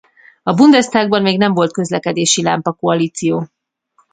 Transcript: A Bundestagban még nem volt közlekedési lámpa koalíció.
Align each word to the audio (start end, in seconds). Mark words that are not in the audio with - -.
A 0.43 0.53
Bundestagban 0.53 1.21
még 1.21 1.37
nem 1.37 1.53
volt 1.53 1.73
közlekedési 1.73 2.41
lámpa 2.43 2.73
koalíció. 2.73 3.47